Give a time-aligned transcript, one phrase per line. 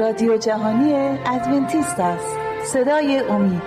[0.00, 0.92] رادیو جهانی
[1.26, 2.36] ادونتیست است.
[2.72, 3.62] صدای امید.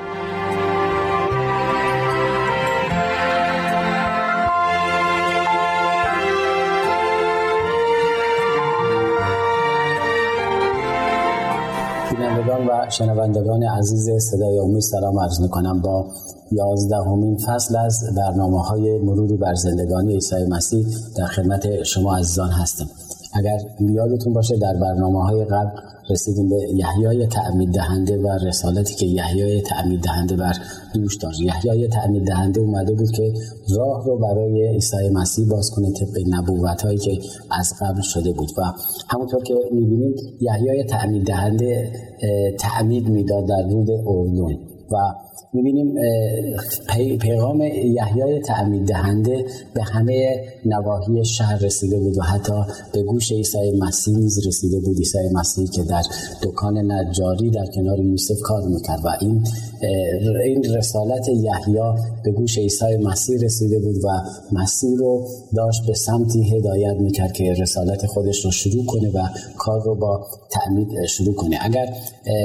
[12.12, 16.05] بینندگان و شنوندگان عزیز صدای امید سلام عرض می‌کنم با
[16.52, 20.85] یازدهمین فصل از برنامه های مروری بر زندگانی عیسی مسیح
[21.17, 22.88] در خدمت شما عزیزان هستیم
[23.34, 29.05] اگر یادتون باشه در برنامه های قبل رسیدیم به یحیای تعمید دهنده و رسالتی که
[29.05, 30.53] یحیای تعمید دهنده بر
[30.93, 31.39] دوش داشت.
[31.41, 33.33] یحیای تعمید دهنده اومده بود که
[33.77, 37.11] راه رو برای عیسی مسیح باز کنه طبق نبوت هایی که
[37.52, 38.49] از قبل شده بود.
[38.57, 38.61] و
[39.09, 41.91] همونطور که می‌بینیم یحیای تعمید دهنده
[42.59, 44.57] تعمید می‌داد در رود اردن.
[44.91, 44.97] و
[45.54, 45.95] می‌بینیم
[47.18, 52.53] پیغام یحیای تعمید دهنده به همه نواحی شهر رسیده بود و حتی
[52.94, 54.98] به گوش عیسی مسیح نیز رسیده بود.
[54.98, 56.02] عیسی مسیح که در
[56.44, 59.44] دکان نجاری در کنار یوسف کار می‌کرد و این
[60.45, 64.08] این رسالت یحیا به گوش عیسی مسیح رسیده بود و
[64.52, 69.83] مسیح رو داشت به سمتی هدایت می‌کرد که رسالت خودش رو شروع کنه و کار
[69.83, 71.58] رو با تعمید شروع کنه.
[71.61, 71.94] اگر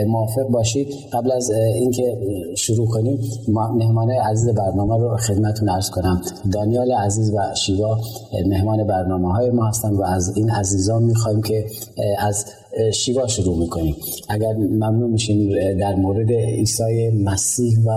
[0.09, 2.19] موافق باشید قبل از اینکه
[2.57, 3.21] شروع کنیم.
[3.49, 6.21] مهمان عزیز برنامه رو خدمتون ارز کنم.
[6.53, 7.99] دانیال عزیز و شیوا
[8.47, 11.67] مهمان برنامه های ما هستن و از این عزیزان می‌خوایم که
[12.19, 12.45] از
[12.95, 13.97] شیوا شروع می‌کنیم.
[14.29, 17.91] اگر ممنون میشیم در مورد عیسی مسیح و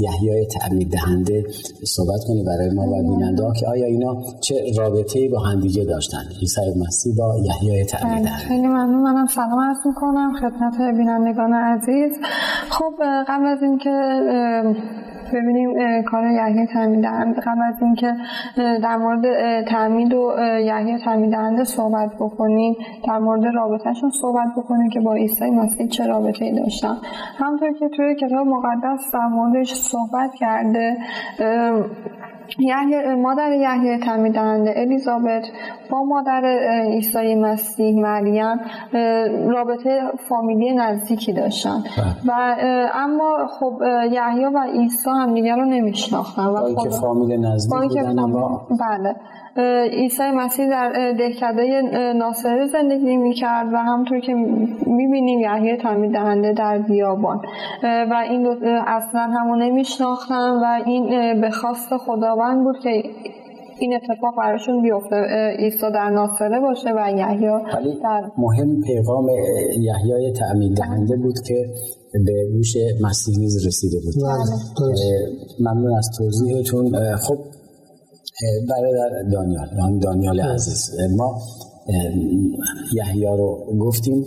[0.00, 1.44] یحیای تعمید دهنده
[1.84, 6.60] صحبت کنی برای ما و بیننده که آیا اینا چه رابطه با همدیگه داشتن؟ عیسی
[6.86, 9.02] مسیح با یحیای تعمید دهنده خیلی ممنون.
[9.02, 12.12] منم سلام عرض می‌کنم خدمت بینندگان عزیز.
[12.70, 12.92] خب
[13.28, 13.90] قبل از اینکه
[15.34, 17.40] ببینیم کار یحیی تعمید دهنده.
[17.40, 18.14] قبل از اینکه
[18.56, 19.22] در مورد
[19.64, 22.74] تعمید و یحیی تعمید دهنده صحبت بکنیم
[23.06, 26.96] در مورد رابطهشون صحبت بکنیم که با عیسی مسیح چه رابطه ای داشتن.
[27.38, 30.96] همطور که توی کتاب مقدس در موردش صحبت کرده
[32.58, 35.44] یحیی مادر یحیی تعمید دهنده الیزابت
[35.90, 36.44] با مادر
[36.92, 38.60] عیسی مسیح مریم
[39.50, 41.84] رابطه فامیلی نزدیکی داشتن.
[42.24, 42.56] و
[42.94, 43.82] اما خب
[44.12, 48.16] یحیی و عیسی هم دیگر رو نمیشناختن و اینکه فامیل نزدیک بودن
[48.80, 49.16] بله.
[49.92, 51.80] عیسی مسیح در دهکده
[52.12, 54.34] ناصره زندگی می‌کرد و همطور که
[54.86, 57.40] می‌بینیم یحیی تعمید دهنده در بیابان.
[57.82, 58.46] و این
[58.86, 63.02] اصلا همو نمیشناختن و این به خواست خداوند بود که
[63.78, 65.16] این اتفاق براشون بیفته
[65.58, 67.46] عیسی در ناصره باشه و یحیی
[68.02, 69.26] در مهم پیغام
[69.80, 71.54] یحیای تعمید دهنده بود که
[72.12, 74.14] به گوش مسیح نیز رسیده بود.
[75.60, 77.16] ممنون از توضیحتون.
[77.16, 77.38] خب
[78.68, 80.90] برادر دانیال دانیال عزیز.
[81.16, 81.42] ما
[82.92, 84.24] یحیا رو گفتیم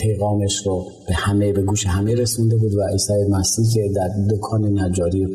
[0.00, 4.78] پیغامش رو به همه به گوش همه رسونده بود و عیسی مسیح که در دکان
[4.78, 5.26] نجاری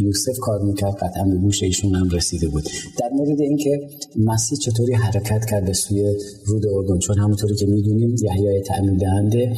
[0.00, 2.62] یوسف کار می‌کرد قطعا به گوش ایشون هم رسیده بود.
[3.00, 3.70] در مورد اینکه
[4.16, 6.14] مسیح چطوری حرکت کرد به سوی
[6.46, 9.52] رود اردن چون همونطوری که می‌دونیم یحیای تعمید دهنده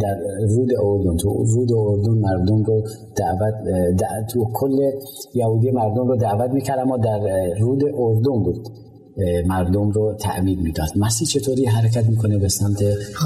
[0.00, 2.82] در رود اردن تو رود اردن مردم رو
[3.16, 3.54] دعوت
[4.32, 4.78] تو کل
[5.34, 7.20] یهودی مردم رو دعوت می‌کرد اما در
[7.60, 8.68] رود اردن بود.
[9.46, 10.88] مردم رو تعمید می‌داد.
[10.96, 12.82] مسیح چطوری حرکت می‌کنه به سمت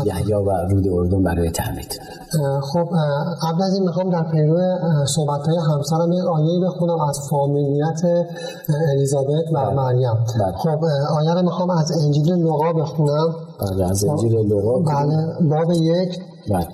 [0.07, 2.01] یحیا و رود اردن برای تعمید؟
[2.73, 2.89] خب
[3.43, 4.61] قبل از این می‌خوام در پیرو
[5.07, 8.01] صحبت های همسرم یک آیه بخونم از فامیلیت
[8.91, 9.75] الیزابت و بله.
[9.75, 10.15] مریم.
[10.41, 10.57] بله.
[10.57, 10.85] خب
[11.19, 13.35] آیه رو می‌خوام از انجیل لوقا بخونم.
[13.61, 16.19] بله از انجیل لوقا بله باب یک.
[16.51, 16.69] بله.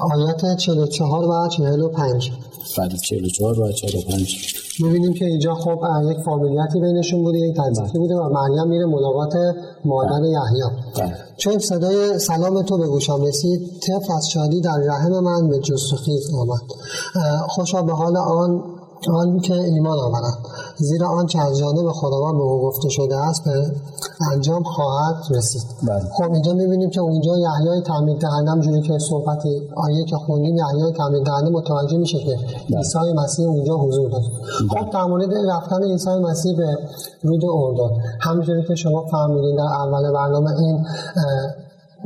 [0.00, 2.32] آیات 44 و 45
[2.78, 5.78] بله 44 و 45 می‌بینیم که اینجا خب
[6.10, 9.34] یک فامیلیتی بینشون بوده یک تجزیه بوده و مریم میره ملاقات
[9.84, 10.62] مادر یحیی.
[11.36, 16.34] چون صدای سلام تو به گوشم رسید طفل از شادی در رحم من به جستخیز
[16.34, 16.60] آمد.
[17.48, 18.62] خوشا به حال آن
[19.10, 20.38] آن که ایمان آورد
[20.76, 23.72] زیرا آنچه از جانب خداوند به او گفته شده است به
[24.32, 26.00] انجام خواهد رسید بله.
[26.16, 30.92] خب اینجا می‌بینیم که اونجا یحیای تعمید دهنده همجوری که صحبتی آیه که خوندیم یحیای
[30.92, 32.36] تعمید دهنده متوجه میشه که
[32.70, 32.78] بله.
[32.78, 34.24] عیسی مسیح اونجا حضور داره
[34.70, 34.82] بله.
[34.82, 36.78] خب در مورد رفتن عیسی مسیح به
[37.22, 40.86] رود اردن همونجوری که شما فهمیدین در اول برنامه این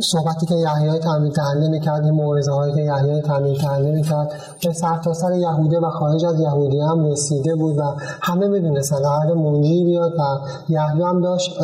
[0.00, 4.32] صحبتی که یحیای تعمید دهنده می‌کرد این موعظه هایی که یحیای تعمید دهنده می‌کرد
[4.64, 7.82] به سرتاسر سر یهوده و خارج از یهودی هم رسیده بود و
[8.23, 10.23] همه می‌دونستن قرار منجی بیاد و
[10.69, 11.61] یحیی هم داشت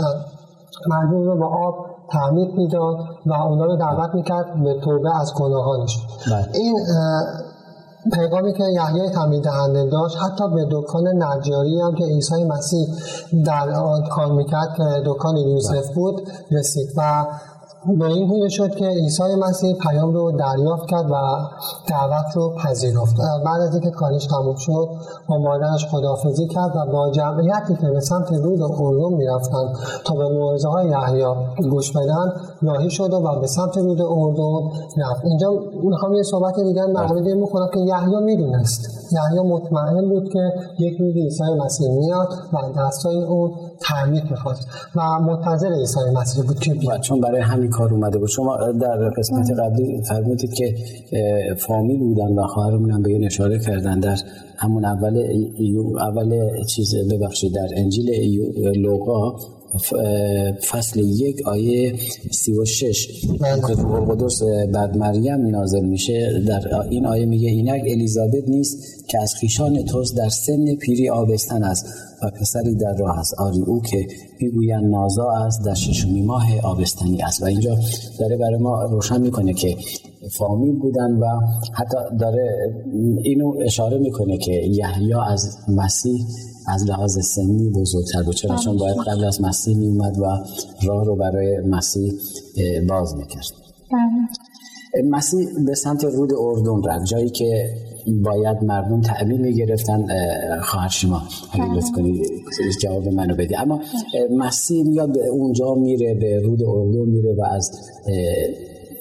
[0.89, 2.97] مردم رو با آب تعمید می‌داد
[3.27, 5.99] و اونا رو دعوت می‌کرد به توبه از گناهانش
[6.31, 6.49] بله.
[6.55, 6.75] این
[8.13, 12.87] پیغامی که یحیای تعمید دهنده داشت حتی به دکان نجاری هم که عیسی مسیح
[13.45, 17.27] در آن کار می‌کرد که دکان یوسف بود رسید و
[17.95, 21.15] به این گونه شد که عیسی مسیح پیام رو دریافت کرد و
[21.89, 23.17] دعوت رو پذیرفت.
[23.45, 24.89] بعد از اینکه کارش تموم شد
[25.29, 29.73] با مادرش خدافزی کرد و با جمعیتی که به سمت رود اردن می‌رفتن
[30.05, 31.25] تا به موعظه های یحیی
[31.71, 34.69] گوش بدن راهی شد و به سمت رود اردن
[34.99, 35.25] رفت.
[35.25, 35.51] اینجا
[35.83, 38.81] می‌خوام یه صحبت دیگر مورد این بکنم که یحیی می‌دونست.
[39.13, 43.51] یحیی مطمئن بود که یک روز عیسی مسیح میاد و دستای اون
[43.81, 44.57] تعمیر می‌خواد.
[44.97, 48.29] و منتظر عیسی مسیح بود که بیاد چون برای همین کار اومده بود.
[48.29, 50.75] شما در قسمت قبلی فرمودید که
[51.59, 54.17] فامیل بودن و خواهرمون هم به این اشاره کردن در
[54.57, 55.17] همون اول
[55.57, 59.37] ایو اول چیز ببخشید در انجیل ایو لوقا.
[60.71, 61.95] فصل یک آیه
[62.31, 63.09] سی و شش.
[63.67, 64.43] که روح القدس
[64.73, 66.43] بعد مریم نازل میشه.
[66.49, 68.77] در این آیه میگه اینک الیزابت نیست
[69.09, 71.87] که از خیشان توست در سن پیری آبستن است
[72.23, 73.35] و پسری در راه است.
[73.39, 74.07] آری او که
[74.41, 77.43] می‌گویند نازا است در ششمی ماه آبستنی است.
[77.43, 77.79] و اینجا
[78.19, 79.77] داره برای ما روشن می‌کنه که
[80.39, 81.27] فامیل بودن و
[81.73, 82.49] حتی داره
[83.23, 86.27] اینو اشاره می‌کنه که یحیی از مسیح
[86.69, 88.35] از لحاظ سنی بزرگتر بود.
[88.35, 90.25] چرا؟ چون باید قبل از مسیح می اومد و
[90.87, 92.13] راه رو برای مسیح
[92.89, 93.45] باز می‌کرد.
[93.93, 94.29] بله.
[95.11, 97.05] مسیح به سمت رود اردن رفت.
[97.05, 97.71] جایی که
[98.07, 100.07] باید مردم تعبیر می‌گرفتن
[100.63, 101.23] خواهر شما
[101.77, 102.27] لطف کنید
[102.83, 103.81] جواب منو بدی اما
[104.31, 107.71] مسیح میاد به اونجا میره به رود اردن میره و از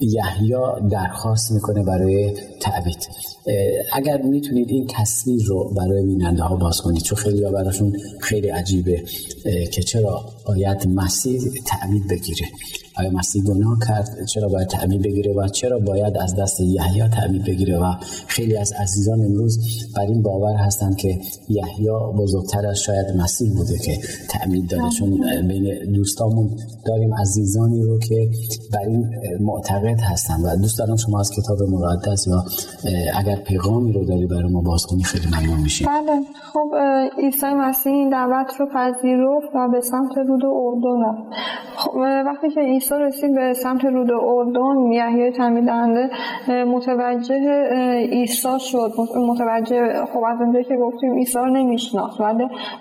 [0.02, 0.56] یحیی
[0.92, 2.34] درخواست می‌کنه برای
[2.66, 3.10] تعبید
[3.94, 9.04] اگر می‌تونید این تصویر رو برای بیننده ها باز کنید چون خیلی براشون خیلی عجیبه
[9.72, 12.48] که چرا باید مسیح تعبید بگیره؟
[12.98, 17.44] آیا مسیح گناه کرد؟ چرا باید تعمید بگیره؟ و چرا باید از دست یحیی تعمید
[17.44, 17.94] بگیره؟ و
[18.28, 19.60] خیلی از عزیزان امروز
[19.96, 21.20] بر این باور هستند که
[21.50, 25.10] یحیی بزرگتر از شاید مسیح بوده که تعمید داره چون
[25.48, 28.30] بین دوستامون داریم عزیزانی رو که
[28.74, 29.10] بر این
[29.40, 32.46] معتقد هستن و دوست دارم شما از کتاب مقدس یا
[33.20, 35.88] اگر پیغامی رو داری برای ما باز کنی خیلی ممنون میشیم.
[35.88, 36.22] بله
[36.54, 36.76] خب
[37.18, 41.18] عیسی مسیح این دعوت رو پذیرفت و به سمت رود اردن
[41.86, 46.10] خب وقتی که عیسی رسید به سمت رود اردن یحیای تعمید دهنده
[46.66, 47.70] متوجه
[48.12, 48.92] عیسی شد.
[49.18, 52.22] متوجه خب از اونجایی که گفتیم عیسی رو نمیشناخت.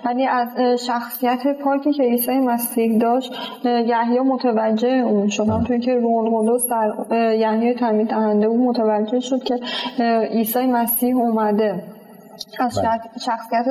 [0.05, 0.47] ولی از
[0.87, 3.33] شخصیت پاکی که عیسی مسیح داشت
[3.65, 5.49] یحیی متوجه اون شد.
[5.49, 6.93] همونطور که روح القدس در
[7.35, 9.59] یحیای تعمید دهنده اون متوجه شد که
[10.31, 11.94] عیسی مسیح اومده.
[12.59, 12.99] از بله.
[13.25, 13.65] شخصیت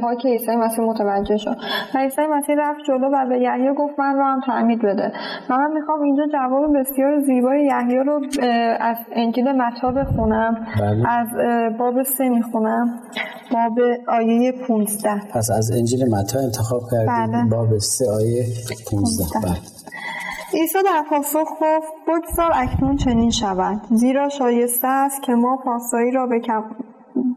[0.00, 1.56] پاک عیسی مسیح متوجه شد.
[1.94, 5.12] و عیسی مسیح رفت جلو و به یحیی گفت من رو هم تعمید بده.
[5.50, 8.20] و من می‌خوام اینجا جواب بسیار زیبای یحیی رو
[8.80, 10.66] از انجیل متا بخونم.
[10.80, 11.08] بله.
[11.08, 11.28] از
[11.78, 13.00] باب سه می‌خونم.
[13.52, 13.78] باب
[14.08, 17.48] آیه 15 پس از انجیل متا انتخاب کردیم.
[17.48, 17.50] بله.
[17.50, 18.44] باب سه آیه
[18.90, 19.56] 15 بله.
[20.54, 23.80] عیسی در پاسخ گفت بگذار اکنون چنین شود.
[23.90, 26.40] زیرا شایسته است که ما پاسایی را به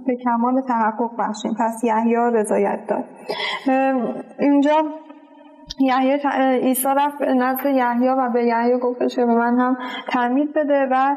[0.08, 1.52] به کمال تحقق بخشیم.
[1.60, 3.04] پس یحیی رضایت داد.
[4.40, 4.84] اینجا
[5.80, 6.20] یحیی
[6.62, 9.78] عیسی رفت نزد یحیی و به یحیی گفتش که به من هم
[10.10, 11.16] تعمید بده و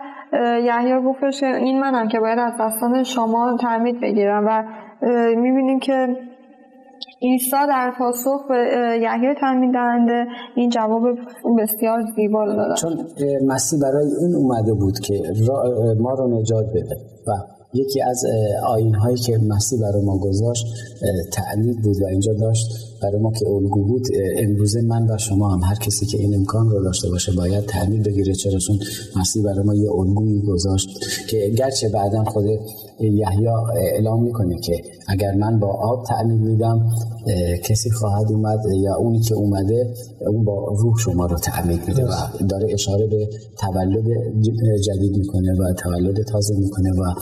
[0.63, 4.65] یحیی گفتش این منم که باید از دستان شما تعمید بگیرم و
[5.37, 6.17] می‌بینیم که
[7.23, 8.57] عیسی در پاسخ به
[9.03, 11.03] یحیی تعمید دهنده این جواب
[11.59, 12.77] بسیار زیبا رو داد.
[12.77, 12.93] چون
[13.47, 15.15] مسیح برای این اومده بود که
[16.01, 18.25] ما رو نجات بده و یکی از
[18.67, 20.67] آین هایی که مسیح برای ما گذاشت
[21.33, 22.67] تعمید بود و اینجا داشت.
[23.03, 24.07] برای ما که الگو بود
[24.39, 28.03] امروزه من و شما هم هر کسی که این امکان رو داشته باشه باید تعمید
[28.03, 28.79] بگیره چرا چون
[29.17, 30.89] مسیح برای ما یه الگویی گذاشت
[31.29, 32.45] که گرچه بعدا خود
[33.01, 36.91] یحیی اعلام می‌کنه که اگر من با آب تعمید میدم
[37.65, 39.95] کسی خواهد اومد یا اونی که اومده
[40.27, 42.13] اون با روح شما رو تعمید میده و
[42.49, 44.05] داره اشاره به تولد
[44.85, 47.15] جدید می‌کنه و تولد تازه می‌کنه و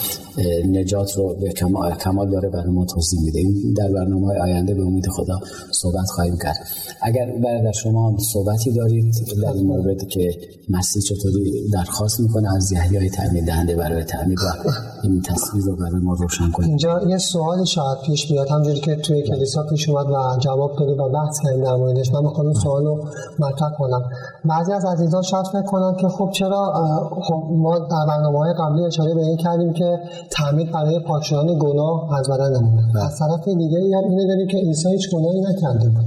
[0.69, 1.52] نجات رو به
[2.00, 3.38] کمال داره برای ما توضیح میده.
[3.38, 5.40] این در برنامه آینده به امید خدا
[5.73, 6.56] صحبت خواهیم کرد.
[7.02, 10.30] اگر برادر شما صحبتی دارید در این مورد که
[10.71, 14.68] مسیح چطوری درخواست می‌کنه از یحیای تعمید دهنده برای تعمید و
[15.02, 16.68] این تصویر رو برای ما روشن کنید.
[16.68, 18.49] اینجا یه سوال شاید پیش بیاد.
[18.49, 22.23] همجوری که توی کلیسا پیش اومد و جواب داده و بحث کردیم در موردش من
[22.23, 23.04] می‌خوام این سوال رو
[23.38, 24.02] مطرح کنم.
[24.44, 26.73] بعضی از عزیزان شاید فکر کنن که خب چرا
[27.23, 29.99] خب ما در برنامه های قبلی اشاره به این کردیم که
[30.30, 32.92] تعمید برای پاک شدن گناه از بدن نمونه.
[32.94, 33.04] بله.
[33.04, 36.04] از طرف دیگه هم اینو داریم که عیسی هیچ گناهی نکرده بود.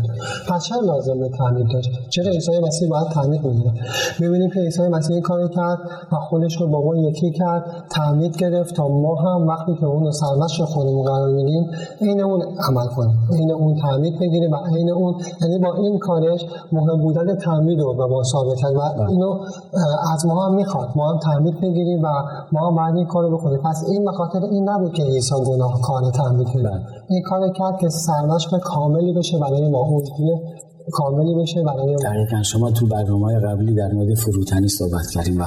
[0.50, 3.72] پس چرا لازم به تعمید داشت؟ چرا عیسی مسیح باید تعمید می‌گیره
[4.20, 5.80] می‌بینیم که عیسی مسیح این کار کرد
[6.12, 10.04] و خودش رو با ما یکی کرد تعمید گرفت تا ما هم وقتی که اون
[10.04, 13.18] رو سرمشق خودمون قرار میدیم عین اون عمل کنیم.
[13.32, 17.94] عین اون تعمید بگیریم و عین اون یعنی با این کارش مهم بودن تعمید رو
[17.94, 19.10] به ما ثابت کرد و بله.
[19.10, 19.40] اینو
[20.14, 20.90] از ما هم می‌خواد.
[20.96, 22.08] ما هم تعمید بگیریم و
[22.52, 23.60] ما هم باید این کارو بکنیم.
[23.60, 26.82] پس این به خاطر این نبود که عیسی گناه کار تعمید کرد بله.
[27.10, 30.04] این کار کرد که سرمشق کاملی بشه برای ما اون
[30.92, 32.44] کاملی بشه برای دقیقا.
[32.44, 35.46] شما تو برنامه قبلی در مورد فروتنی صحبت کردیم و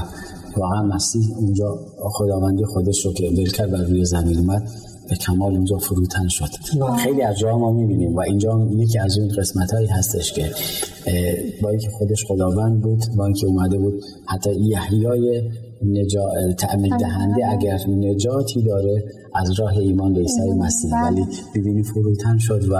[0.56, 4.62] واقعا مسیح اونجا خداوندی خودش رو که ول کرد بر روی زمین اومد
[5.10, 6.48] به کمال اونجا فروتن شد.
[6.80, 6.96] بله.
[6.96, 10.50] خیلی از جاها ما می‌بینیم و اینجا یکی از اون قسمت هایی هستش که
[11.62, 15.42] با اینکه خودش خداوند بود با اینکه اومده بود حتی یحیای
[15.82, 16.22] نجا...
[16.58, 20.90] تأمین دهنده اگر نجاتی داره از راه ایمان به عیسی مسیح.
[20.92, 21.10] بله.
[21.10, 22.74] ولی ببینی فروتن شد و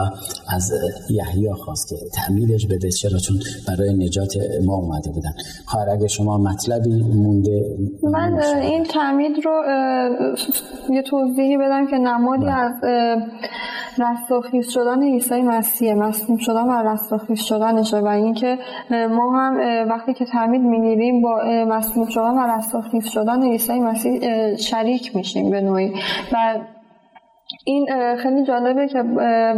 [0.48, 0.72] از
[1.10, 2.90] یحیی خواست که تعمیدش بده.
[2.90, 3.36] چرا؟ چون
[3.68, 4.34] برای نجات
[4.66, 5.32] ما اومده بودن.
[5.66, 9.62] خواهر اگه شما مطلبی مونده من این تعمید رو
[10.90, 12.52] یه توضیحی بدم که نمادی بله.
[12.52, 12.72] از
[14.00, 18.58] رستاخیز شدن عیسی مسیح مسلوم شدن و رستاخیز شدنشه و اینکه
[18.90, 24.20] ما هم وقتی که تعمید می‌گیریم با مسلوم شدن و رستاخیز شدن عیسی مسیح
[24.56, 25.92] شریک میشیم به نوعی.
[26.32, 26.54] و
[27.64, 28.98] این خیلی جالبه که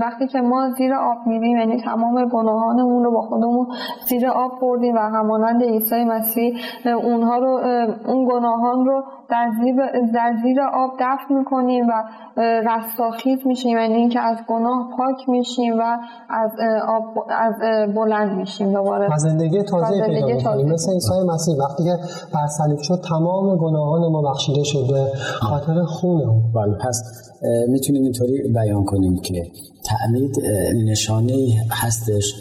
[0.01, 3.67] وقتی که ما زیر آب میریم یعنی تمام گناهانمون رو با خودمون
[4.09, 7.61] زیر آب بردیم و همانند عیسی مسیح اونها رو
[8.07, 9.77] اون گناهان رو در زیر,
[10.15, 11.93] در زیر آب دفن می‌کنیم و
[12.41, 15.99] رستاخیز میشیم یعنی اینکه از گناه پاک میشیم و
[16.31, 16.51] از
[16.89, 17.55] آب از
[17.95, 19.15] بلند میشیم دوباره.
[19.15, 20.73] و زندگی تازه پیدا می‌کنیم.
[20.73, 21.97] مثل عیسی مسیح وقتی که
[22.35, 25.07] بر صلیب شد تمام گناهان ما بخشیده شده.
[25.41, 27.31] خاطر خون بله پس
[27.69, 29.43] می‌تونیم اینطوری بیان کنیم که
[29.85, 30.41] تعمید
[30.75, 32.35] نشانه هستش.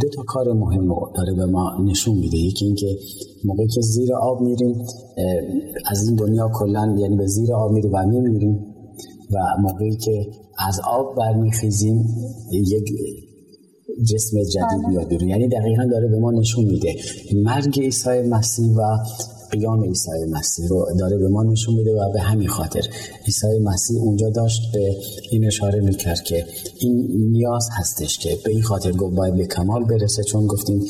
[0.00, 2.36] دو تا کار مهم رو داره به ما نشون میده.
[2.36, 2.98] یکی اینکه
[3.44, 4.86] موقعی که زیر آب میریم
[5.86, 8.66] از این دنیا کلا یعنی به زیر آب میریم و میمیریم
[9.30, 10.26] و موقعی که
[10.58, 12.04] از آب برمیخیزیم
[12.52, 12.84] یک
[14.10, 15.28] جسم جدید میاد بیرون.
[15.28, 16.94] یعنی دقیقا داره به ما نشون میده.
[17.34, 18.82] مرگ عیسی مسیح و
[19.54, 22.82] قیام عیسی مسیح رو داره به ما نشون میده و به همین خاطر
[23.26, 24.96] عیسی مسیح اونجا داشت به
[25.30, 26.46] این اشاره می‌کرد که
[26.80, 30.84] این نیاز هستش که به این خاطر گفت باید به کمال برسه چون گفتیم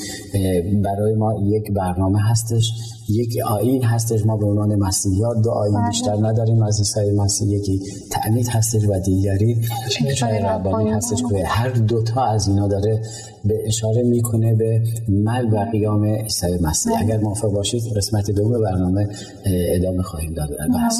[0.84, 2.72] برای ما یک برنامه هستش
[3.08, 5.88] یک آین هستش ما به عنوان مسیحیات دو آین بله.
[5.88, 6.62] بیشتر نداریم.
[6.62, 7.80] از عیسی مسیح یکی
[8.10, 13.02] تعمید هستش و دیگری چشای ربانی هستش که هر دوتا از اینا داره
[13.44, 16.92] به اشاره می‌کنه به مرگ و قیام عیسی مسیح.
[16.92, 17.02] بله.
[17.02, 19.08] اگر موافق باشید قسمت دوم برنامه
[19.46, 20.94] ادامه خواهیم داد بحث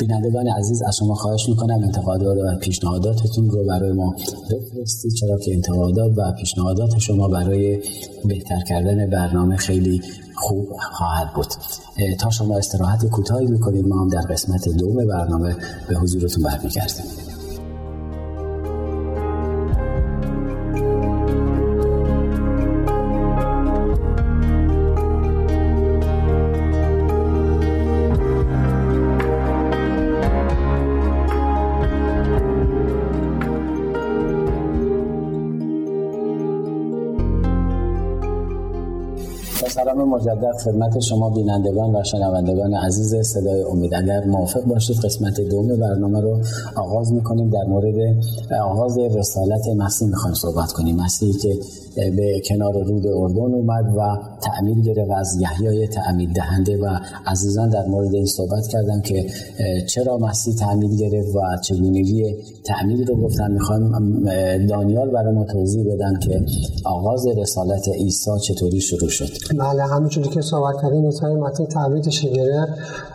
[0.00, 4.14] بینندگان عزیز از شما خواهش می‌کنم انتقادات و پیشنهاداتتون رو برای ما
[4.50, 7.78] بفرستید چرا که انتقادات و پیشنهادات شما برای
[8.24, 10.02] بهتر کردن برنامه خیلی
[10.34, 11.46] خوب خواهد بود.
[12.18, 15.56] تا شما استراحت کوتاهی می‌کنید ما هم در قسمت دوم برنامه
[15.88, 17.04] به حضورتون برمیگردیم.
[40.18, 43.94] مجدد خدمت شما بینندگان و شنوندگان عزیز صدای امید.
[43.94, 46.40] اگر موافق باشید قسمت دوم برنامه رو
[46.76, 47.50] آغاز می‌کنیم.
[47.50, 47.94] در مورد
[48.62, 50.96] آغاز رسالت مسیح می‌خوایم صحبت کنیم.
[50.96, 51.54] مسیحی که
[52.16, 54.00] به کنار رود اردن اومد و
[54.58, 59.26] تعمیر گرفت از یحیای تعمید دهنده و عزیزان در مورد این صحبت کردن که
[59.88, 63.52] چرا مسیح تعمید گرفت و چگونگی تعمید رو گفتن.
[63.52, 63.90] می‌خوایم
[64.66, 66.44] دانیال برای ما توضیح بدن که
[66.84, 69.28] آغاز رسالت عیسی چطوری شروع شد.
[69.58, 72.72] بله همونجوری که صحبت کردیم عیسی مسیح تعمیدش گرفت.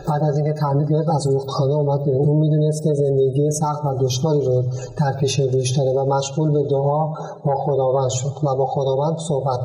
[0.08, 2.28] بعد از اینکه تعمید گرفت از رودخانه اومد بیرون.
[2.28, 4.64] اون می‌دونست که زندگی سخت و دشواری رو
[4.98, 7.06] در پیش روش داره و مشغول به دعا
[7.44, 9.58] با خداوند شد و با خداوند صحبت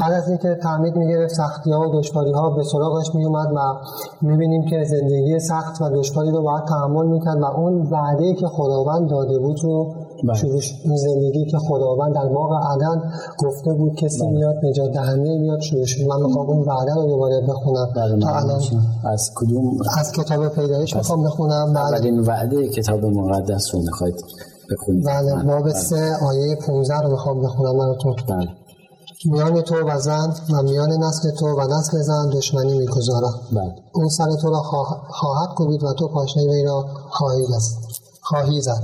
[0.00, 0.58] بعد از اینکه
[0.94, 3.58] تعمید می‌گرفت سختی ها و دشواری ها به سراغش میومد و
[4.22, 9.10] می‌بینیم که زندگی سخت و دشواری رو باید تحمل می‌کرد و اون وعده که خداوند
[9.10, 10.34] داده بود رو بله.
[10.34, 10.60] شروع
[10.96, 14.30] زندگی که خداوند در باغ عدن گفته بود کسی بله.
[14.30, 17.88] میاد نجات دهنده میاد شروع شد من می‌خوام اون وعده رو دوباره بخونم.
[17.96, 18.60] بله، تا الان.
[19.04, 19.64] از کدوم
[20.00, 21.76] از کتاب پیدایش می‌خوام بخونم.
[21.76, 24.24] اولین وعده کتاب مقدس رو می‌خواید
[24.72, 25.06] بخونید.
[25.06, 28.14] بله باب سه آیه 15 رو می‌خوام بخونم براتون.
[28.28, 28.48] بله.
[29.24, 33.40] میان تو و زن و میان نسل تو و نسل زن دشمنی می‌گذارم.
[33.52, 33.74] بله.
[33.92, 34.62] اون سر تو را
[35.08, 37.60] خواهد کوبید و تو پاشنه وی را خواهی زد
[38.20, 38.82] خواهی زد.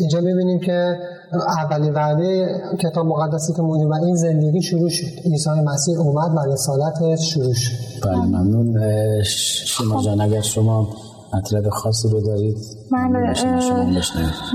[0.00, 0.96] اینجا می‌بینیم که
[1.32, 5.20] اولین وعده کتاب مقدسی که موجود این زندگی شروع شد.
[5.24, 7.72] عیسی مسیح اومد و رسالتش شروع شد.
[8.04, 8.76] بله ممنون.
[9.66, 10.88] شما جان اگر شما
[11.34, 12.56] مطلب خاصی رو دارید
[12.92, 13.30] بله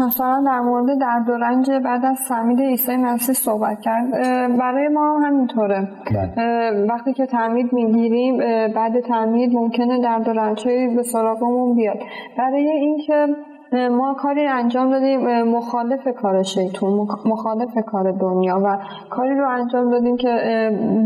[0.07, 4.11] مثلا در مورد درد و رنج بعد از تعمید عیسی مسیح صحبت کرد.
[4.59, 5.87] برای ما همینطوره.
[6.11, 6.85] بله.
[6.89, 8.37] وقتی که تعمید می‌گیریم
[8.75, 10.63] بعد تعمید ممکنه درد و رنج
[10.95, 11.97] به سراغمون بیاد.
[12.37, 13.27] برای اینکه
[13.73, 18.77] ما کاری انجام دادیم مخالف کار شیطون مخالف کار دنیا و
[19.09, 20.29] کاری رو انجام دادیم که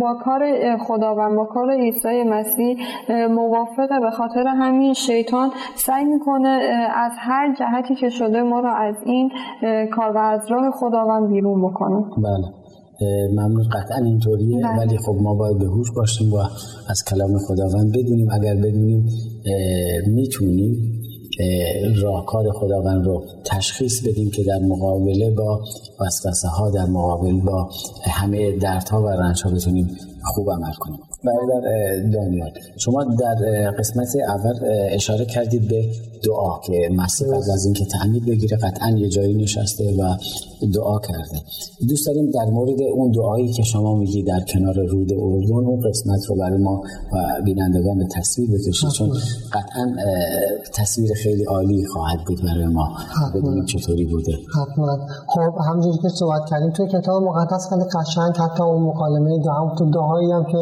[0.02, 0.42] با کار
[0.78, 2.78] خداوند با کار عیسی مسیح
[3.30, 4.00] موافقه.
[4.02, 6.60] به خاطر همین شیطان سعی می‌کنه
[6.96, 9.32] از هر جهتی که شده ما رو از این
[9.92, 12.06] کار و از راه خداوند بیرون بکنه.
[12.18, 12.48] بله.
[13.32, 13.64] ممنون.
[13.64, 14.58] قطعا اینطوریه.
[14.58, 14.78] بله.
[14.78, 16.38] ولی خب ما باید به هوش باشیم و
[16.90, 18.28] از کلام خداوند بدونیم.
[18.32, 19.06] اگر بدونیم
[20.16, 21.02] می‌تونیم
[22.02, 25.62] راهکار خداوند رو تشخیص بدیم که در مقابله با
[26.00, 27.70] وسوسه ها در مقابل با
[28.04, 31.00] همه دردها و رنج ها بتونیم خوب عمل کنیم.
[31.24, 31.62] برادر
[32.14, 34.54] دانیال شما در قسمت اول
[34.92, 35.90] اشاره کردید به
[36.24, 40.16] دعا که مسیح قبل از اینکه تعمید بگیره قطعا یه جایی نشسته و
[40.74, 41.42] دعا کرده.
[41.90, 46.26] دوست داریم در مورد اون دعایی که شما میگی در کنار رود اردن اون قسمت
[46.30, 46.82] رو برای ما
[47.14, 49.10] و بینندگان به تصویر بکشید چون
[49.54, 49.96] قطعا
[50.74, 52.98] تصویر خیلی عالی خواهد بود برای ما.
[53.36, 54.32] بدونیم چطوری بوده.
[54.32, 55.08] حتما.
[55.28, 59.92] خب همونجوری که صحبت کردیم توی کتاب مقدس خیلی قشنگ حتی اون مکالمه دعا تو
[59.92, 60.58] دعایی هم که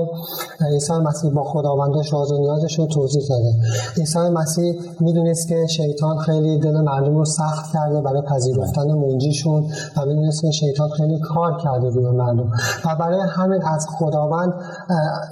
[0.62, 3.54] عیسی مسیح با خداوندش راز و نیازش رو توضیح داده
[3.98, 9.66] عیسی مسیح می‌دونست که شیطان خیلی دل مردم رو سخت کرده برای پذیرفتن منجیشون
[9.98, 12.52] و می‌دونست که شیطان خیلی کار کرده روی مردم
[12.86, 14.54] و برای همین از خداوند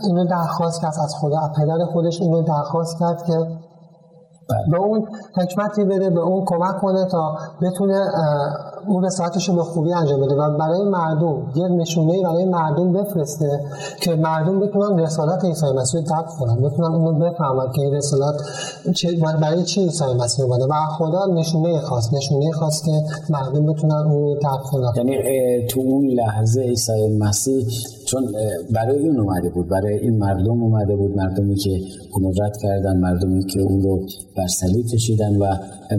[0.03, 3.47] اینو درخواست کرد از خدا پدر خودش اینو درخواست کرد که.
[4.71, 8.07] به اون حکمتی بده به اون کمک کنه تا بتونه
[8.87, 10.35] اون رسالتش رو به خوبی انجام بده.
[10.35, 13.59] و برای مردم یه نشونه برای مردم بفرسته
[14.01, 18.35] که مردم بتونن رسالت عیسی مسیح رو درک کنن بتونن اونو بفهمن که این رسالت
[19.41, 20.65] برای چی عیسی مسیح اومده.
[20.65, 22.91] و خدا نشونه خاص نشونه خاص که
[23.29, 24.91] مردم بتونن اون درک کنن.
[24.95, 25.17] یعنی
[25.67, 27.67] تو اون لحظه عیسی مسیح
[28.13, 28.23] چون
[28.73, 31.81] برای اون اومده بود برای این مردم اومده بود مردمی که
[32.13, 34.05] قدرت کردن مردمی که اون رو
[34.37, 35.45] بر صلیب کشیدن و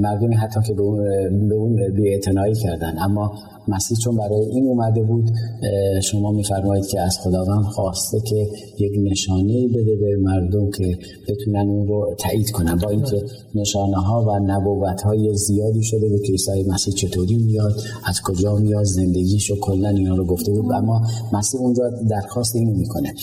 [0.01, 2.95] مردمی حتی که به اون, به اون کردن.
[2.99, 3.33] اما
[3.69, 5.31] مسیح چون برای این اومده بود
[6.03, 8.49] شما میفرمایید که از خداوند خواسته که
[8.79, 10.99] یک نشانه بده به مردم که
[11.29, 12.79] بتونن اون رو تایید کنن.
[12.83, 13.23] با اینکه
[13.55, 17.73] نشانه ها و نبوت های زیادی شده بود که عیسی مسیح چطوری میاد
[18.05, 20.73] از کجا میاد زندگیش و کلا اینا رو گفته بود.
[20.73, 21.01] اما
[21.33, 23.15] مسیح اونجا درخواست اینو می‌کنه.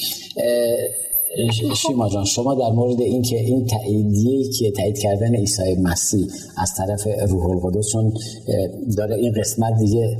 [1.75, 7.07] شیما جان شما در مورد اینکه این تاییدیه که تایید کردن عیسی مسیح از طرف
[7.29, 8.13] روح القدس چون
[8.97, 10.17] داره این قسمت دیگه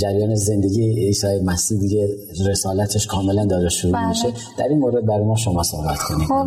[0.00, 2.08] جریان زندگی عیسی مسیح دیگه
[2.50, 4.08] رسالتش کاملا داره شروع بله.
[4.08, 4.28] میشه.
[4.58, 6.28] در این مورد برای ما شما صحبت کنید.
[6.28, 6.46] خب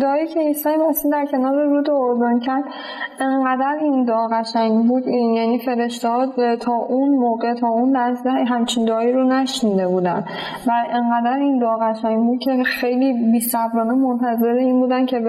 [0.00, 2.64] دعایی که عیسی مسیح در کنار رود اردن کرد
[3.20, 6.08] انقدر این دعا قشنگ بود این یعنی فرشته
[6.60, 10.24] تا اون موقع تا اون لحظه همچین دعایی رو نشنیده بودن.
[10.66, 15.20] و انقدر این دعا قشنگ بود که خیلی بیصبرانه منتظر این بودن که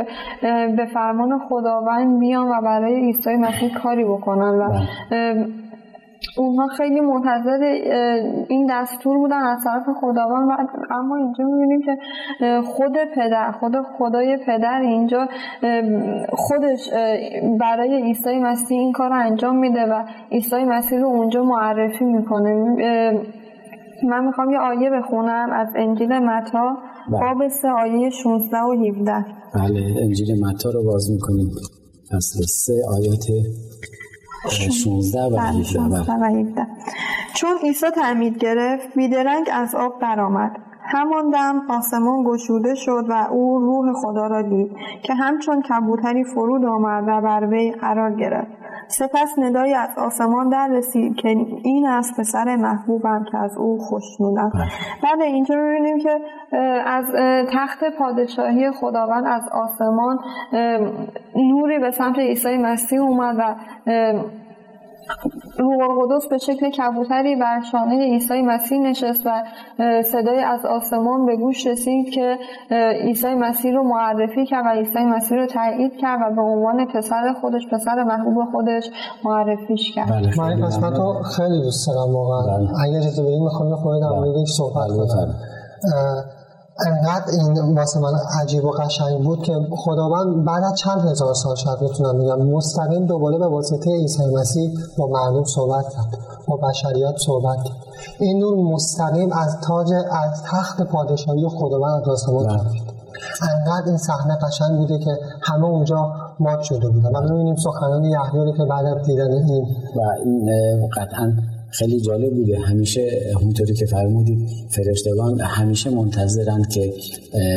[0.78, 4.60] به فرمان خداوند بیان و برای عیسی مسیح کاری بکنن.
[4.60, 5.59] و بله.
[6.38, 7.64] اونها خیلی منتظر
[8.50, 10.54] این دستور بودن از طرف خداوند و
[10.94, 11.98] اما اینجا می‌بینیم که
[12.66, 15.28] خود پدر خود خدای پدر اینجا
[16.34, 16.90] خودش
[17.60, 22.54] برای عیسی مسیح این کار رو انجام میده و عیسی مسیح رو اونجا معرفی می‌کنه.
[24.04, 26.78] من می‌خوام یه آیه بخونم از انجیل متا
[27.12, 27.20] بله.
[27.20, 31.50] باب سه آیه 16 و 17 بله انجیل متا رو باز می‌کنیم.
[32.12, 33.26] فصل سه آیات
[34.48, 36.68] 16 و 17 بله.
[37.34, 40.52] چون عیسی تعمید گرفت بیدرنگ از آب برآمد
[40.92, 44.72] همان دم آسمان گشوده شد و او روح خدا را دید
[45.04, 48.59] که همچون کبوتری فرود آمد و بر وی قرار گرفت.
[48.90, 51.30] سپس ندایی از آسمان در رسید که
[51.64, 54.70] این از پسر محبوبم که از او خوشنودم بله.
[55.04, 56.20] بعد اینجا می‌بینیم که
[56.86, 57.06] از
[57.54, 60.20] تخت پادشاهی خداوند از آسمان
[61.36, 63.56] نوری به سمت عیسی مسیح اومد و
[65.58, 69.44] روح القدس به شکل کبوتری بر شانه عیسی مسیح نشست و
[70.04, 72.38] صدای از آسمان به گوش رسید که
[73.04, 77.34] عیسی مسیح رو معرفی کرد و عیسی مسیح رو تایید کرد و به عنوان پسر
[77.42, 78.90] خودش پسر محبوب خودش
[79.24, 80.10] معرفیش کرد.
[80.10, 82.58] بله من این قسمت رو خیلی دوست دارم واقعا.
[82.58, 82.70] بله.
[82.84, 85.36] اگر اجازه بدید می‌خوام خود در مورد صحبت کنم.
[86.88, 91.56] انقدر این واسه من عجیب و قشنگ بود که خداوند بعد از چند هزار سال
[91.56, 97.16] شاید می‌تونم بگم مستقیم دوباره به واسطه عیسی مسیح با مردم صحبت کرد با بشریت
[97.26, 97.78] صحبت کرد.
[98.20, 102.60] این نور مستقیم از تاج از تخت پادشاهی خداوند از آسمان بله.
[103.52, 105.12] انقدر این صحنه قشنگ بوده که
[105.42, 107.16] همه اونجا مات شده بودن.
[107.16, 110.50] و می‌بینیم سخنان یحیی که بعد از دیدن این و این
[110.98, 111.34] قطعا
[111.72, 112.60] خیلی جالب بوده.
[112.60, 116.94] همیشه اونطوری که فرمودید فرشتگان همیشه منتظرند که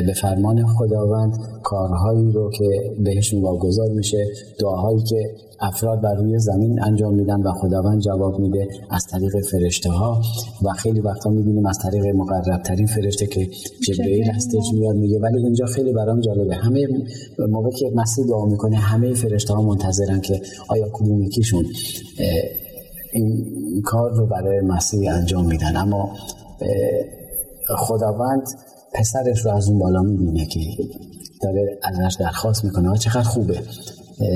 [0.07, 4.27] به فرمان خداوند کارهایی رو که بهشون واگذار میشه
[4.59, 9.91] دعاهایی که افراد بر روی زمین انجام میدن و خداوند جواب میده از طریق فرشته
[9.91, 10.23] ها
[10.63, 13.49] و خیلی وقتا می‌بینیم از طریق مقرب ترین فرشته که
[13.87, 16.55] جبرئیل هستش میاد میگه ولی اینجا خیلی برام جالبه.
[16.55, 16.87] همه
[17.39, 21.67] موقع که مسیح دعا می‌کنه همه فرشته ها منتظرن که آیا کدوم یکیشون
[23.13, 25.77] این کار رو برای مسیح انجام میدن.
[25.77, 26.17] اما
[27.77, 28.43] خداوند
[28.95, 30.61] پسرش رو از اون بالا می‌بینه که
[31.43, 32.99] داره ازش درخواست می‌کنه.
[32.99, 33.63] چقدر خوبه.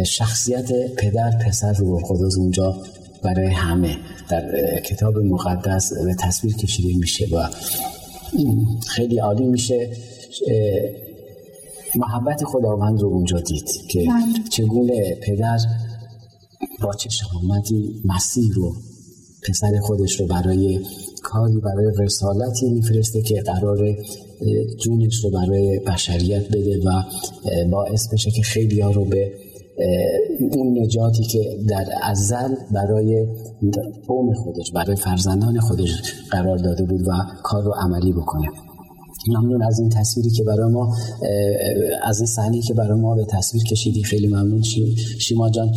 [0.07, 2.77] شخصیت پدر پسر رو خداز اونجا
[3.23, 3.97] برای همه
[4.31, 7.49] در کتاب مقدس به تصویر کشیده میشه و
[8.87, 9.91] خیلی عالی میشه.
[11.97, 14.49] محبت خداوند رو اونجا دید که بله.
[14.51, 15.59] چگونه پدر
[16.83, 18.77] با چه شهامتی مسیح رو
[19.49, 20.81] پسر خودش رو برای
[21.23, 23.97] کاری برای رسالتی میفرسته که قرار
[24.79, 27.03] جونش رو برای بشریت بده و
[27.71, 29.33] باعث بشه که خیلی ها رو به
[30.53, 33.27] اون نجاتی که در ازل برای
[34.07, 35.91] قوم خودش برای فرزندان خودش
[36.31, 38.49] قرار داده بود و کار رو عملی بکنه.
[39.29, 40.97] ممنون از این تصویری که برای ما
[42.03, 44.03] از این صحنه که برای ما به تصویر کشیدی.
[44.03, 44.63] خیلی ممنون
[45.19, 45.73] شیما جان.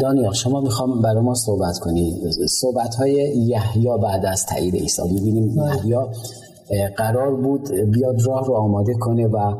[0.00, 5.54] دانیال شما می‌خوام برای ما صحبت کنی صحبت های یحیی بعد از تایید عیسی می‌بینیم
[5.54, 5.76] بله.
[5.76, 9.54] یحیی قرار بود بیاد راه رو آماده کنه و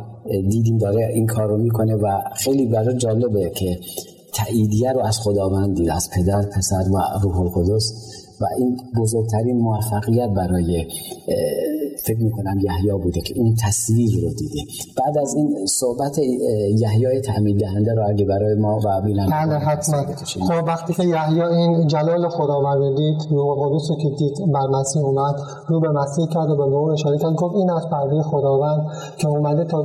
[0.51, 3.79] دیدیم داره این کار رو می‌کنه و خیلی برای جالبه که
[4.35, 7.93] تاییدیه رو از خداوند دید از پدر پسر و روح القدس
[8.41, 10.87] و این بزرگترین موفقیت برای
[12.07, 14.61] فکر می‌کنم یحیی بوده که اون تصویر رو دیده.
[14.97, 16.19] بعد از این صحبت
[16.83, 20.03] یحیی تعمید دهنده رو اگه برای ما و بینم بله حتما.
[20.49, 25.03] خب وقتی که یحیی این جلال خداوند دید روح قدس رو که دید بر مسیح
[25.03, 25.35] اومد
[25.69, 28.87] رو به مسیح کرد و به اون اشاره کرد گفت این از پرده خداوند
[29.19, 29.83] که اومده تا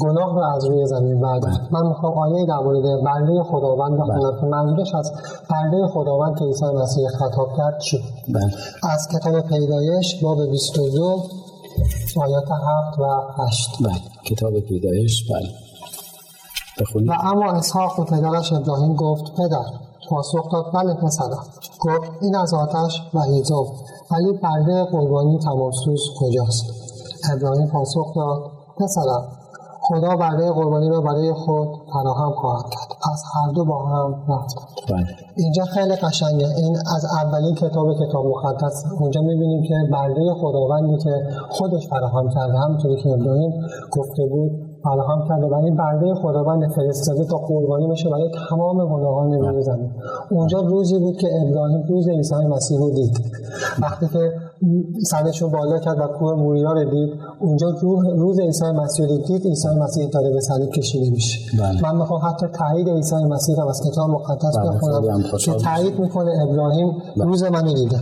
[0.00, 1.82] گناه رو از روی زمین بردارد بله.
[1.82, 4.30] من می‌خوام آیه در مورد پرده خداوند بخونم.
[4.30, 4.40] بله.
[4.40, 5.12] که منظورش از
[5.48, 8.54] پرده خداوند که عیسی مسیح خطاب کرد چی؟ بله.
[8.82, 11.22] از کتاب پیدایش باب 22
[12.16, 13.70] آیات هفت و هشت.
[13.80, 14.00] بله.
[14.24, 15.48] کتاب پیدایش بله.
[16.80, 17.08] بخونید.
[17.08, 19.64] و اما اسحاق و پدرش ابراهیم گفت پدر
[20.08, 20.64] پاسخ داد.
[20.74, 21.46] بله پسرم
[21.80, 23.66] گفت این از آتش و هیزم
[24.10, 26.64] ولی پرده قربانی تماسوس کجاست؟
[27.32, 29.43] ابراهیم پاسخ داد پسرم
[29.88, 32.98] خدا برده قربانی را برای خود فراهم خواهد کرد.
[33.04, 34.56] پس هر دو با هم رفت.
[34.90, 35.06] بله.
[35.36, 36.46] اینجا خیلی قشنگه.
[36.56, 38.84] این از اولین کتاب کتاب مقدس.
[39.00, 41.10] اونجا می‌بینیم که برده خداوندی که
[41.50, 43.52] خودش فراهم کرده همونطوری که ابراهیم
[43.90, 44.52] گفته بود
[44.84, 45.46] فراهم کرده.
[45.46, 49.90] و این برده خداوند فرستاده تا قربانی بشه برای تمام گناهان روی زمین.
[50.30, 53.20] اونجا روزی بود که ابراهیم روز عیسی مسیح رو دید.
[53.82, 54.32] وقتی که
[55.10, 59.16] سرش رو بالا کرد و کوه موریا رو دید اونجا روح روز عیسی مسیح رو
[59.16, 61.82] دید عیسی مسیح داره به صلیب کشیده میشه بله.
[61.82, 66.30] من می‌خوام حتی تایید عیسی مسیح رو از کتاب مقدس بله، بخونم که تایید می‌کنه
[66.42, 67.24] ابراهیم بله.
[67.24, 68.00] روز منو دیده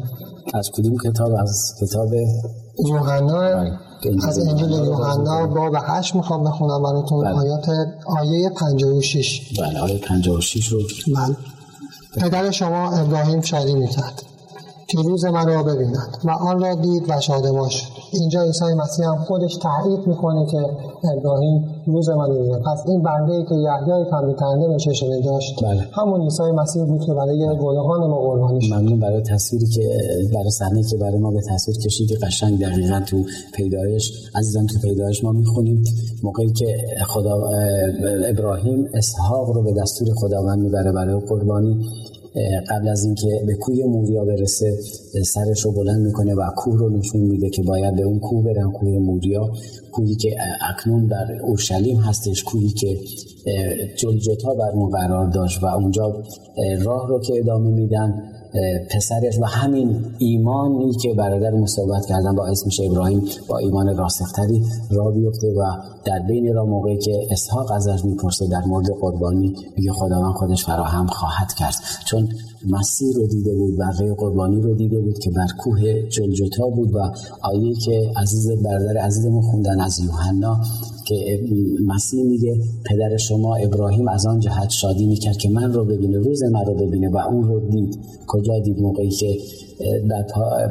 [0.55, 2.09] از کدوم کتاب از کتاب
[2.88, 3.79] یوحنا بله.
[4.29, 7.35] از انجیل یوحنا باب 8 می‌خوام بخونم براتون بله.
[7.35, 7.68] آیات
[8.07, 10.79] آیه 56 بله آیه 56 رو
[11.16, 11.37] بله
[12.16, 14.22] پدر شما ابراهیم شادی می‌کرد
[14.93, 16.17] که روز من را ببیند.
[16.25, 17.87] و آن را دید و شادمان شد.
[18.13, 20.59] اینجا عیسی مسیح هم خودش تایید می‌کنه که
[21.17, 25.65] ابراهیم روز من رو پس این بنده ای که یحیای تنبیه کننده به چشم داشت؟
[25.65, 25.83] بله.
[25.93, 28.75] همون عیسی مسیح بود که برای گناهان ما قربانی شد.
[28.75, 29.83] ممنون برای تصویری که
[30.35, 32.17] برای صحنه که برای ما به تصویر کشیدی.
[32.17, 33.17] قشنگ دقیقا تو
[33.55, 35.85] پیدایش عزیزان تو پیدایش ما می‌خونیم.
[36.23, 36.67] موقعی که
[37.07, 37.41] خدا
[38.31, 41.87] ابراهیم اسحاق رو به دستور خداوند می‌بره برای قربانی.
[42.71, 44.79] قبل از اینکه به کوی موریا برسه
[45.25, 48.71] سرش رو بلند می‌کنه و کوه رو نشون میده که باید به اون کوه برن
[48.71, 49.51] کوه موریا
[49.92, 50.37] کوهی که
[50.71, 52.99] اکنون در اورشلیم هستش کوهی که
[53.99, 56.23] جلجتا بر اون قرار داشت و اونجا
[56.83, 58.23] راه رو که ادامه میدن.
[58.91, 65.11] پسرش و همین ایمانی که برادر مصابت کردن با اسمش ابراهیم با ایمان راسختری را
[65.11, 65.62] بیفته و
[66.05, 71.07] در بین را موقعی که اسحاق ازش می‌پرسه در مورد قربانی میگه خداوند خودش فراهم
[71.07, 71.75] خواهد کرد.
[72.07, 72.29] چون
[72.71, 76.99] مسیر رو دیده بود بقیه قربانی رو دیده بود که بر کوه جلجتا بود و
[77.43, 80.61] آیه که عزیز برادر عزیزمون خوندن از یوحنا
[81.05, 81.41] که
[81.87, 82.57] مسیح میگه
[82.91, 86.75] پدر شما ابراهیم از آن جهت شادی می‌کرد که من رو ببینه روز من رو
[86.75, 87.99] ببینه و اون رو دید.
[88.27, 89.37] کجا دید؟ موقعی که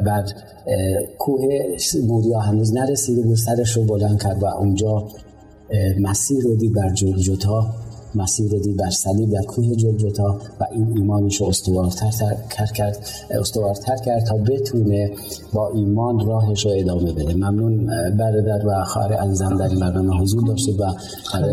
[0.04, 0.24] بر
[1.18, 1.42] کوه
[2.06, 5.08] موریا هنوز نرسیده بود سرش رو بلند کرد و اونجا
[6.00, 7.66] مسیر رو دید بر جلجتا
[8.14, 13.96] مسیر رو دید بر صلیب در کوه جلجتا و این ایمانش رو استوارتر کرد استوارتر
[13.96, 15.10] کرد تا بتونه
[15.52, 17.34] با ایمان راهش رو ادامه بده.
[17.34, 17.86] ممنون
[18.18, 20.84] برادر و خواهر عزیزم در این برنامه حضور داشتید و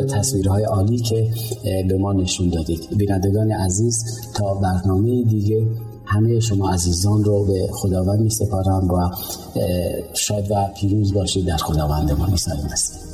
[0.03, 1.27] تصویرهای عالی که
[1.63, 2.87] به ما نشون دادید.
[2.97, 5.67] بینندگان عزیز تا برنامه دیگه
[6.05, 9.09] همه شما عزیزان رو به خداوند می سپارم و
[10.13, 11.47] شاد و پیروز باشید.
[11.47, 13.08] در خداوند ما عیسی مسیح